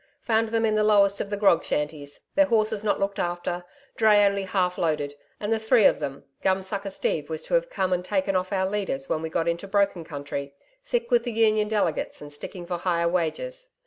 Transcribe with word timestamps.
Found 0.23 0.47
them 0.49 0.65
in 0.65 0.73
the 0.73 0.83
lowest 0.83 1.21
of 1.21 1.29
the 1.29 1.37
grog 1.37 1.63
shanties, 1.63 2.21
their 2.33 2.47
horses 2.47 2.83
not 2.83 2.99
looked 2.99 3.19
after, 3.19 3.65
dray 3.95 4.25
only 4.25 4.41
half 4.45 4.79
loaded, 4.79 5.13
and 5.39 5.53
the 5.53 5.59
three 5.59 5.85
of 5.85 5.99
them 5.99 6.23
Gumsucker 6.41 6.89
Steve 6.89 7.29
was 7.29 7.43
to 7.43 7.53
have 7.53 7.69
come 7.69 7.93
and 7.93 8.03
taken 8.03 8.35
off 8.35 8.51
our 8.51 8.67
leaders 8.67 9.07
when 9.09 9.21
we 9.21 9.29
got 9.29 9.47
into 9.47 9.67
broken 9.67 10.03
country 10.03 10.55
thick 10.87 11.11
with 11.11 11.23
the 11.23 11.31
Union 11.33 11.67
delegates 11.67 12.19
and 12.19 12.33
sticking 12.33 12.65
for 12.65 12.79
higher 12.79 13.07
wages. 13.07 13.75